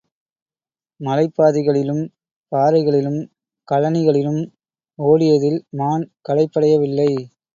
மலைப்பாதைகளிலும், 0.99 2.01
பாறைகளிலும், 2.51 3.19
கழனிகளிலும் 3.67 4.41
ஓடியதில் 4.99 5.59
மான் 5.77 6.05
களைப்படையவில்லை. 6.29 7.09